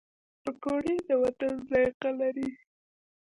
[0.43, 2.49] پکورې د وطن ذایقه لري